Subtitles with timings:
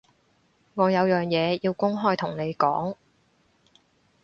[0.73, 2.95] 我有樣嘢要公開同你講